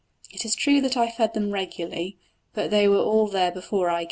[0.31, 2.17] It is true that I fed them regularly,
[2.55, 3.99] but they were all there before I came.